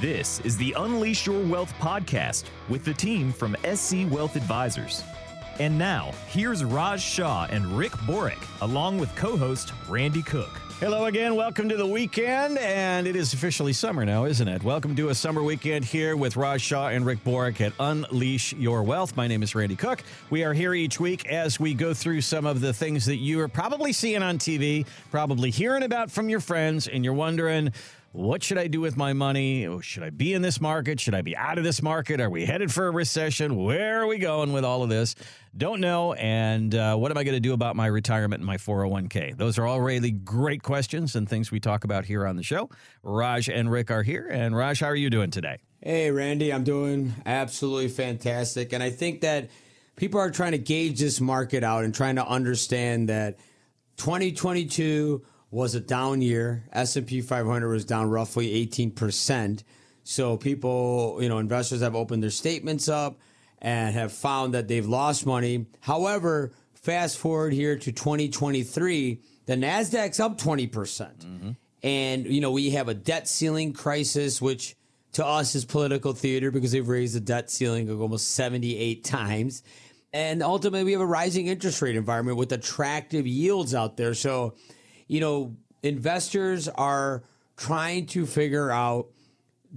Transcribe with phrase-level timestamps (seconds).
[0.00, 5.04] This is the Unleash Your Wealth podcast with the team from SC Wealth Advisors.
[5.58, 10.48] And now, here's Raj Shah and Rick Borick, along with co host Randy Cook.
[10.80, 11.34] Hello again.
[11.34, 12.56] Welcome to the weekend.
[12.56, 14.62] And it is officially summer now, isn't it?
[14.62, 18.82] Welcome to a summer weekend here with Raj Shah and Rick Borick at Unleash Your
[18.82, 19.14] Wealth.
[19.18, 20.02] My name is Randy Cook.
[20.30, 23.38] We are here each week as we go through some of the things that you
[23.40, 27.74] are probably seeing on TV, probably hearing about from your friends, and you're wondering,
[28.12, 29.66] what should I do with my money?
[29.66, 30.98] Oh, should I be in this market?
[30.98, 32.20] Should I be out of this market?
[32.20, 33.54] Are we headed for a recession?
[33.54, 35.14] Where are we going with all of this?
[35.56, 36.14] Don't know.
[36.14, 39.36] And uh, what am I going to do about my retirement and my 401k?
[39.36, 42.68] Those are all really great questions and things we talk about here on the show.
[43.04, 44.26] Raj and Rick are here.
[44.28, 45.58] And Raj, how are you doing today?
[45.80, 48.72] Hey, Randy, I'm doing absolutely fantastic.
[48.72, 49.50] And I think that
[49.94, 53.38] people are trying to gauge this market out and trying to understand that
[53.98, 56.64] 2022 was a down year.
[56.72, 59.62] S&P 500 was down roughly 18%.
[60.04, 63.18] So people, you know, investors have opened their statements up
[63.58, 65.66] and have found that they've lost money.
[65.80, 70.72] However, fast forward here to 2023, the Nasdaq's up 20%.
[70.72, 71.50] percent mm-hmm.
[71.82, 74.76] And you know, we have a debt ceiling crisis which
[75.12, 79.62] to us is political theater because they've raised the debt ceiling almost 78 times.
[80.12, 84.14] And ultimately, we have a rising interest rate environment with attractive yields out there.
[84.14, 84.54] So,
[85.10, 87.24] you know, investors are
[87.56, 89.08] trying to figure out,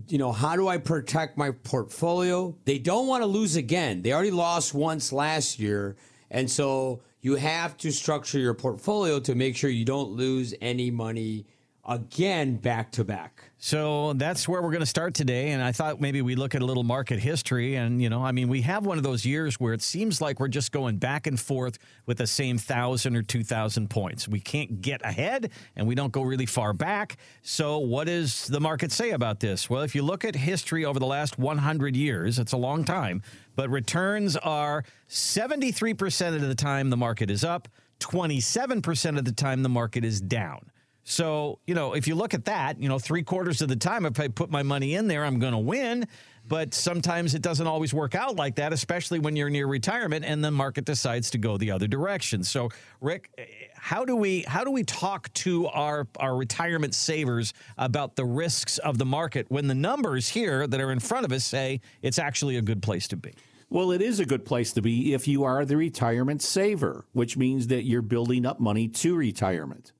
[0.07, 2.55] you know, how do I protect my portfolio?
[2.65, 4.03] They don't want to lose again.
[4.03, 5.95] They already lost once last year.
[6.29, 10.91] And so you have to structure your portfolio to make sure you don't lose any
[10.91, 11.47] money
[11.85, 13.51] again back to back.
[13.57, 15.51] So that's where we're going to start today.
[15.51, 17.75] And I thought maybe we look at a little market history.
[17.75, 20.39] And, you know, I mean, we have one of those years where it seems like
[20.39, 24.27] we're just going back and forth with the same thousand or 2,000 points.
[24.27, 27.17] We can't get ahead and we don't go really far back.
[27.41, 29.69] So, what does the market say about this?
[29.69, 33.21] Well, if you look at history over the last 100 years, it's a long time,
[33.55, 37.67] but returns are 73% of the time the market is up,
[37.99, 40.69] 27% of the time the market is down.
[41.03, 44.05] So, you know, if you look at that, you know, three quarters of the time,
[44.05, 46.07] if I put my money in there, I'm going to win.
[46.45, 50.43] But sometimes it doesn't always work out like that, especially when you're near retirement and
[50.43, 52.43] the market decides to go the other direction.
[52.43, 52.69] So,
[52.99, 58.17] Rick, eh, how do we how do we talk to our our retirement savers about
[58.17, 61.45] the risks of the market when the numbers here that are in front of us
[61.45, 63.33] say it's actually a good place to be?
[63.69, 67.37] Well, it is a good place to be if you are the retirement saver, which
[67.37, 69.93] means that you're building up money to retirement.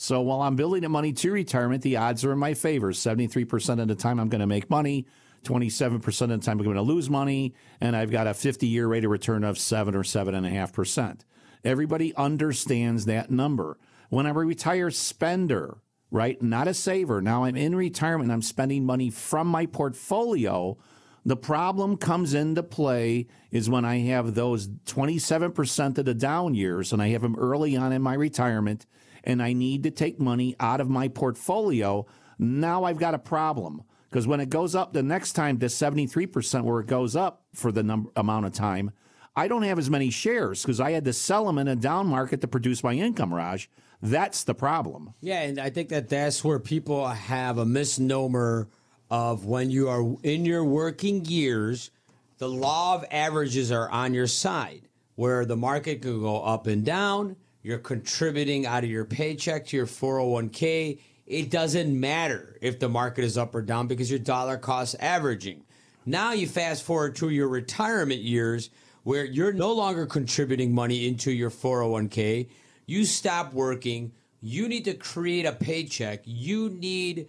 [0.00, 2.92] So while I'm building up money to retirement, the odds are in my favor.
[2.92, 5.06] 73% of the time I'm going to make money.
[5.42, 7.52] 27% of the time I'm going to lose money.
[7.80, 10.50] And I've got a 50 year rate of return of seven or seven and a
[10.50, 11.24] half percent.
[11.64, 13.76] Everybody understands that number.
[14.08, 15.78] When I'm a retired spender,
[16.12, 16.40] right?
[16.40, 17.20] Not a saver.
[17.20, 18.30] Now I'm in retirement.
[18.30, 20.78] I'm spending money from my portfolio.
[21.24, 26.92] The problem comes into play is when I have those 27% of the down years
[26.92, 28.86] and I have them early on in my retirement
[29.28, 32.06] and I need to take money out of my portfolio,
[32.38, 33.82] now I've got a problem.
[34.08, 37.70] Because when it goes up the next time to 73%, where it goes up for
[37.70, 38.90] the number, amount of time,
[39.36, 42.06] I don't have as many shares because I had to sell them in a down
[42.06, 43.70] market to produce my income, Raj.
[44.00, 45.12] That's the problem.
[45.20, 48.68] Yeah, and I think that that's where people have a misnomer
[49.10, 51.90] of when you are in your working years,
[52.38, 56.84] the law of averages are on your side, where the market could go up and
[56.84, 61.00] down you're contributing out of your paycheck to your 401k.
[61.26, 65.64] It doesn't matter if the market is up or down because your dollar cost averaging.
[66.06, 68.70] Now you fast forward to your retirement years
[69.02, 72.48] where you're no longer contributing money into your 401k.
[72.86, 74.12] You stop working.
[74.40, 76.22] You need to create a paycheck.
[76.24, 77.28] You need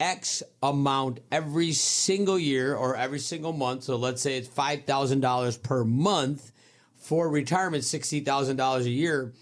[0.00, 3.84] X amount every single year or every single month.
[3.84, 6.52] So let's say it's $5,000 per month
[6.96, 9.32] for retirement, $60,000 a year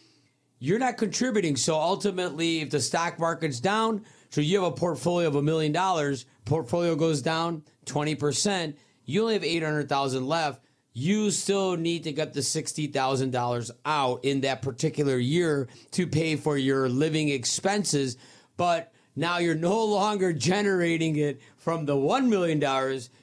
[0.62, 1.56] you're not contributing.
[1.56, 5.72] So ultimately, if the stock market's down, so you have a portfolio of a million
[5.72, 10.62] dollars, portfolio goes down 20%, you only have 800,000 left.
[10.92, 16.56] You still need to get the $60,000 out in that particular year to pay for
[16.56, 18.16] your living expenses.
[18.56, 22.60] But now you're no longer generating it from the $1 million.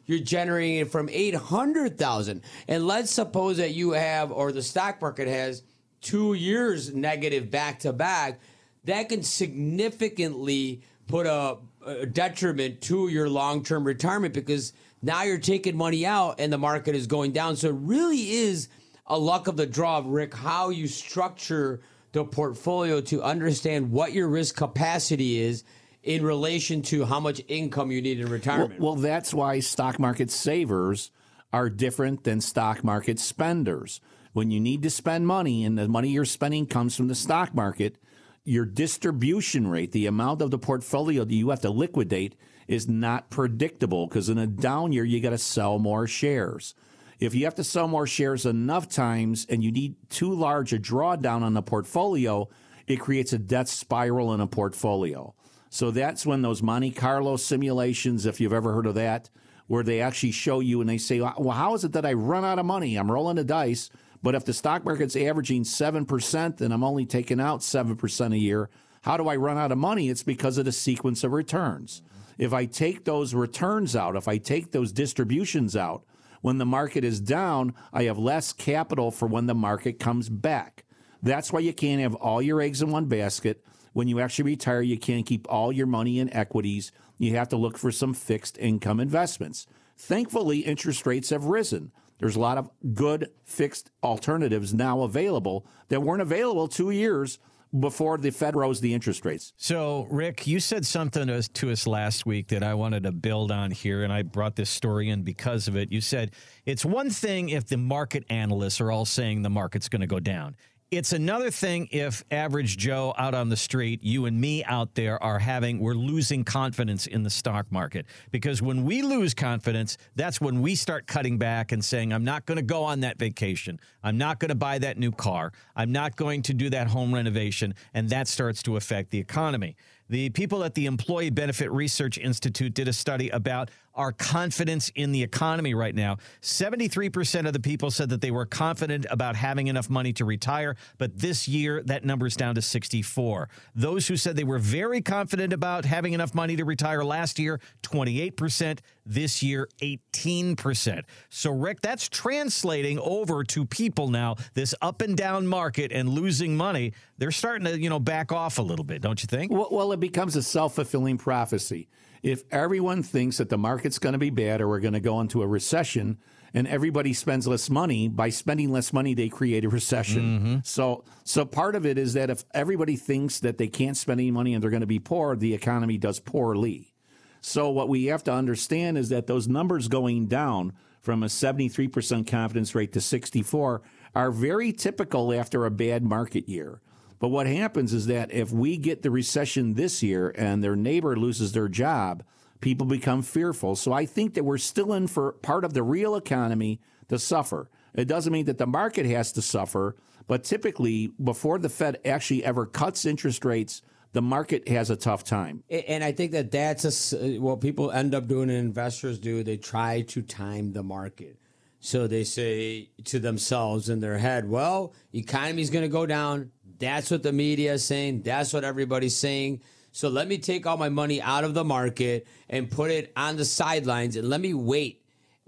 [0.07, 2.41] You're generating it from 800,000.
[2.67, 5.63] And let's suppose that you have, or the stock market has
[6.01, 8.39] two years negative back to back,
[8.85, 15.37] that can significantly put a, a detriment to your long term retirement because now you're
[15.37, 17.55] taking money out and the market is going down.
[17.55, 18.67] So it really is
[19.07, 21.81] a luck of the draw, Rick, how you structure
[22.11, 25.63] the portfolio to understand what your risk capacity is
[26.03, 28.79] in relation to how much income you need in Well, retirement.
[28.79, 31.11] well, that's why stock market savers
[31.51, 33.99] are different than stock market spenders.
[34.33, 37.53] When you need to spend money and the money you're spending comes from the stock
[37.55, 37.97] market,
[38.43, 42.35] your distribution rate, the amount of the portfolio that you have to liquidate,
[42.67, 46.75] is not predictable because in a down year, you got to sell more shares.
[47.19, 50.79] If you have to sell more shares enough times and you need too large a
[50.79, 52.47] drawdown on the portfolio,
[52.87, 55.33] it creates a death spiral in a portfolio.
[55.69, 59.29] So that's when those Monte Carlo simulations, if you've ever heard of that,
[59.67, 62.45] where they actually show you and they say, well, how is it that I run
[62.45, 62.95] out of money?
[62.95, 63.89] I'm rolling the dice.
[64.21, 68.69] But if the stock market's averaging 7% and I'm only taking out 7% a year,
[69.03, 70.09] how do I run out of money?
[70.09, 72.01] It's because of the sequence of returns.
[72.37, 76.03] If I take those returns out, if I take those distributions out,
[76.41, 80.85] when the market is down, I have less capital for when the market comes back.
[81.21, 83.65] That's why you can't have all your eggs in one basket.
[83.91, 86.91] When you actually retire, you can't keep all your money in equities.
[87.17, 89.67] You have to look for some fixed income investments.
[89.97, 91.91] Thankfully, interest rates have risen.
[92.19, 97.39] There's a lot of good fixed alternatives now available that weren't available two years
[97.77, 99.53] before the Fed rose the interest rates.
[99.57, 103.11] So, Rick, you said something to us, to us last week that I wanted to
[103.11, 105.91] build on here, and I brought this story in because of it.
[105.91, 106.31] You said
[106.65, 110.19] it's one thing if the market analysts are all saying the market's going to go
[110.19, 110.55] down.
[110.91, 115.21] It's another thing if average Joe out on the street, you and me out there
[115.21, 118.07] are having, we're losing confidence in the stock market.
[118.31, 122.47] Because when we lose confidence, that's when we start cutting back and saying, I'm not
[122.47, 123.79] going to go on that vacation.
[124.03, 125.53] I'm not going to buy that new car.
[125.75, 127.75] I'm not going to do that home renovation.
[127.93, 129.75] And that starts to affect the economy.
[130.09, 135.11] The people at the Employee Benefit Research Institute did a study about our confidence in
[135.11, 136.17] the economy right now.
[136.41, 140.75] 73% of the people said that they were confident about having enough money to retire,
[140.97, 143.49] but this year that number is down to 64.
[143.75, 147.59] Those who said they were very confident about having enough money to retire last year,
[147.83, 148.79] 28%,
[149.09, 151.03] this year 18%.
[151.29, 156.55] So Rick, that's translating over to people now this up and down market and losing
[156.55, 156.93] money.
[157.17, 159.51] They're starting to, you know, back off a little bit, don't you think?
[159.51, 161.89] Well, well it becomes a self fulfilling prophecy.
[162.21, 165.19] If everyone thinks that the market's going to be bad or we're going to go
[165.21, 166.17] into a recession,
[166.53, 170.21] and everybody spends less money, by spending less money, they create a recession.
[170.21, 170.57] Mm-hmm.
[170.63, 174.31] So, so part of it is that if everybody thinks that they can't spend any
[174.31, 176.93] money and they're going to be poor, the economy does poorly.
[177.41, 182.27] So, what we have to understand is that those numbers going down from a 73%
[182.27, 183.81] confidence rate to 64
[184.15, 186.81] are very typical after a bad market year.
[187.19, 191.15] But what happens is that if we get the recession this year and their neighbor
[191.15, 192.23] loses their job,
[192.61, 193.75] people become fearful.
[193.75, 197.69] So I think that we're still in for part of the real economy to suffer.
[197.93, 199.95] It doesn't mean that the market has to suffer,
[200.27, 205.23] but typically, before the Fed actually ever cuts interest rates, the market has a tough
[205.23, 205.63] time.
[205.69, 209.19] And I think that that's a s uh, what people end up doing and investors
[209.19, 209.43] do.
[209.43, 211.37] They try to time the market.
[211.79, 216.51] So they say to themselves in their head, well, economy's going to go down.
[216.77, 218.23] That's what the media is saying.
[218.23, 219.61] That's what everybody's saying.
[219.91, 223.37] So let me take all my money out of the market and put it on
[223.37, 225.03] the sidelines and let me wait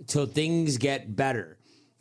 [0.07, 1.57] till things get better.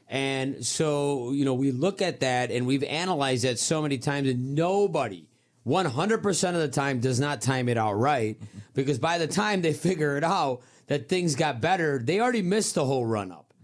[0.09, 4.29] And so, you know, we look at that and we've analyzed that so many times
[4.29, 5.30] and nobody
[5.71, 8.37] 100% of the time does not time it out right
[8.75, 12.75] because by the time they figure it out that things got better, they already missed
[12.75, 13.55] the whole run up.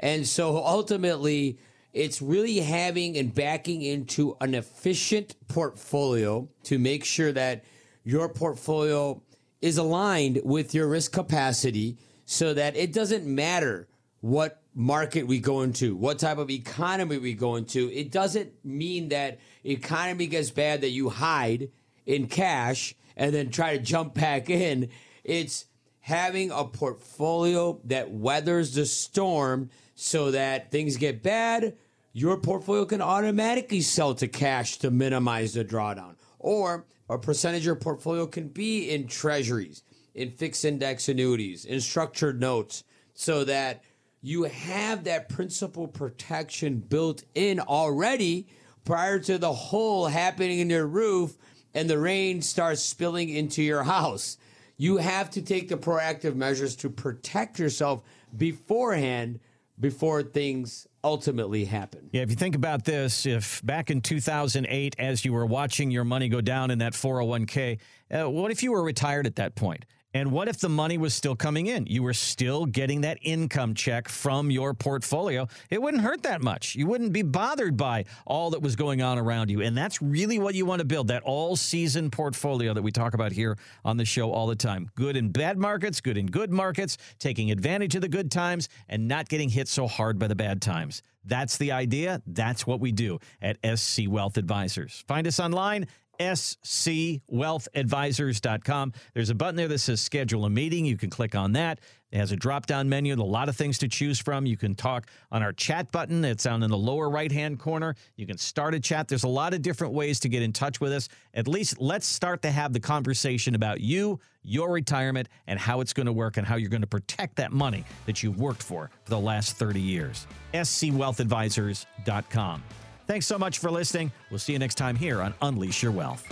[0.00, 1.60] And so ultimately,
[1.92, 7.64] it's really having and backing into an efficient portfolio to make sure that
[8.02, 9.22] your portfolio
[9.60, 13.86] is aligned with your risk capacity so that it doesn't matter
[14.20, 17.90] what market we go into, what type of economy we go into.
[17.92, 21.70] It doesn't mean that economy gets bad that you hide
[22.06, 24.88] in cash and then try to jump back in.
[25.24, 25.66] It's
[26.00, 31.76] having a portfolio that weathers the storm so that things get bad,
[32.12, 36.16] your portfolio can automatically sell to cash to minimize the drawdown.
[36.38, 39.82] Or a percentage of your portfolio can be in treasuries,
[40.14, 43.82] in fixed index annuities, in structured notes, so that
[44.20, 48.46] you have that principal protection built in already
[48.84, 51.36] prior to the hole happening in your roof
[51.74, 54.36] and the rain starts spilling into your house.
[54.76, 58.02] You have to take the proactive measures to protect yourself
[58.36, 59.40] beforehand
[59.78, 62.08] before things ultimately happen.
[62.12, 66.04] Yeah, if you think about this, if back in 2008, as you were watching your
[66.04, 67.78] money go down in that 401k,
[68.10, 69.84] uh, what if you were retired at that point?
[70.14, 71.86] And what if the money was still coming in?
[71.86, 75.48] You were still getting that income check from your portfolio.
[75.70, 76.74] It wouldn't hurt that much.
[76.74, 79.62] You wouldn't be bothered by all that was going on around you.
[79.62, 83.14] And that's really what you want to build that all season portfolio that we talk
[83.14, 84.90] about here on the show all the time.
[84.96, 89.08] Good in bad markets, good in good markets, taking advantage of the good times, and
[89.08, 91.02] not getting hit so hard by the bad times.
[91.24, 92.20] That's the idea.
[92.26, 95.04] That's what we do at SC Wealth Advisors.
[95.06, 95.86] Find us online
[96.30, 98.92] scwealthadvisors.com.
[99.14, 100.84] There's a button there that says schedule a meeting.
[100.84, 101.80] You can click on that.
[102.12, 104.44] It has a drop down menu, a lot of things to choose from.
[104.44, 106.22] You can talk on our chat button.
[106.24, 107.96] It's down in the lower right hand corner.
[108.16, 109.08] You can start a chat.
[109.08, 111.08] There's a lot of different ways to get in touch with us.
[111.32, 115.94] At least let's start to have the conversation about you, your retirement, and how it's
[115.94, 118.90] going to work and how you're going to protect that money that you've worked for
[119.04, 120.26] for the last 30 years.
[120.52, 122.62] scwealthadvisors.com.
[123.06, 124.12] Thanks so much for listening.
[124.30, 126.26] We'll see you next time here on Unleash Your Wealth.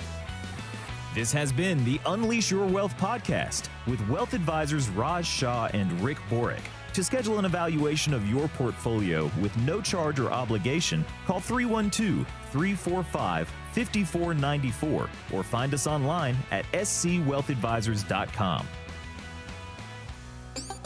[1.14, 6.18] This has been the Unleash Your Wealth podcast with wealth advisors Raj Shah and Rick
[6.30, 6.62] Borick.
[6.94, 13.48] To schedule an evaluation of your portfolio with no charge or obligation, call 312 345
[13.72, 18.66] 5494 or find us online at scwealthadvisors.com.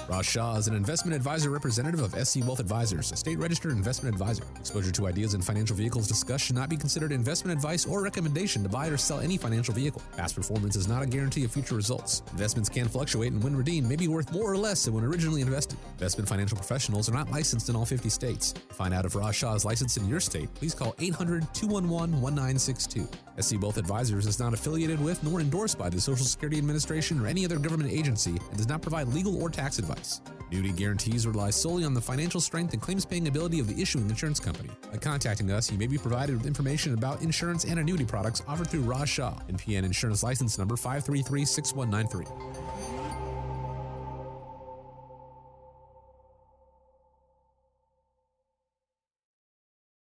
[0.08, 4.14] Raj Shah is an investment advisor representative of SC Wealth Advisors, a state registered investment
[4.14, 4.44] advisor.
[4.60, 8.62] Exposure to ideas and financial vehicles discussed should not be considered investment advice or recommendation
[8.62, 10.02] to buy or sell any financial vehicle.
[10.14, 12.22] Past performance is not a guarantee of future results.
[12.32, 15.40] Investments can fluctuate and when redeemed may be worth more or less than when originally
[15.40, 15.78] invested.
[15.92, 18.52] Investment financial professionals are not licensed in all 50 states.
[18.52, 22.20] To find out if Raj Shah is licensed in your state, please call 800 211
[22.20, 23.08] 1962.
[23.40, 27.26] SC Wealth Advisors is not affiliated with nor endorsed by the Social Security Administration or
[27.26, 30.20] any other government agency and does not provide legal or tax advice advice.
[30.48, 34.08] Annuity guarantees rely solely on the financial strength and claims paying ability of the issuing
[34.08, 34.70] insurance company.
[34.90, 38.68] By contacting us, you may be provided with information about insurance and annuity products offered
[38.68, 42.73] through Raj Shah, NPN Insurance License Number 5336193.